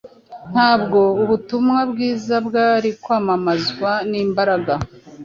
Ntabwo 0.51 0.99
ubutumwa 1.21 1.79
bwiza 1.91 2.35
bwari 2.47 2.89
kwamamazwa 3.03 3.91
n’imbaraga 4.09 4.73